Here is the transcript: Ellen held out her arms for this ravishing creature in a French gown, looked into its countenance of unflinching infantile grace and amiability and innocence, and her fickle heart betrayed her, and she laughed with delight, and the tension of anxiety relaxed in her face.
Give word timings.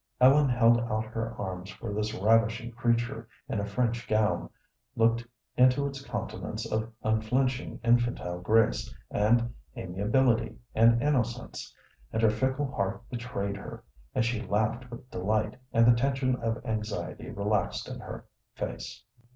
Ellen 0.19 0.49
held 0.49 0.79
out 0.81 1.03
her 1.05 1.35
arms 1.39 1.69
for 1.69 1.93
this 1.93 2.11
ravishing 2.15 2.71
creature 2.71 3.27
in 3.47 3.59
a 3.59 3.67
French 3.67 4.07
gown, 4.07 4.49
looked 4.95 5.27
into 5.55 5.85
its 5.85 6.01
countenance 6.03 6.65
of 6.65 6.91
unflinching 7.03 7.79
infantile 7.83 8.39
grace 8.41 8.91
and 9.11 9.53
amiability 9.77 10.57
and 10.73 11.03
innocence, 11.03 11.71
and 12.11 12.19
her 12.23 12.31
fickle 12.31 12.71
heart 12.71 13.07
betrayed 13.11 13.57
her, 13.57 13.83
and 14.15 14.25
she 14.25 14.41
laughed 14.41 14.89
with 14.89 15.07
delight, 15.11 15.55
and 15.71 15.85
the 15.85 15.93
tension 15.95 16.35
of 16.37 16.65
anxiety 16.65 17.29
relaxed 17.29 17.87
in 17.87 17.99
her 17.99 18.25
face. 18.55 19.03